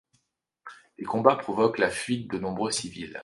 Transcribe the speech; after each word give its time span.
Les 0.97 1.05
combats 1.05 1.35
provoquent 1.35 1.77
la 1.77 1.91
fuite 1.91 2.27
de 2.31 2.39
nombreux 2.39 2.71
civils. 2.71 3.19